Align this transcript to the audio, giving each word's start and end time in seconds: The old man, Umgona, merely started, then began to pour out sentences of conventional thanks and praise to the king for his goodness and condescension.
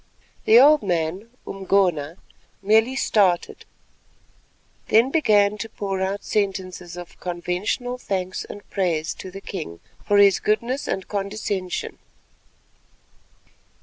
The 0.45 0.59
old 0.59 0.81
man, 0.81 1.29
Umgona, 1.45 2.17
merely 2.63 2.95
started, 2.95 3.65
then 4.87 5.11
began 5.11 5.59
to 5.59 5.69
pour 5.69 6.01
out 6.01 6.23
sentences 6.23 6.97
of 6.97 7.19
conventional 7.19 7.99
thanks 7.99 8.43
and 8.43 8.67
praise 8.71 9.13
to 9.13 9.29
the 9.29 9.41
king 9.41 9.79
for 10.03 10.17
his 10.17 10.39
goodness 10.39 10.87
and 10.87 11.07
condescension. 11.07 11.99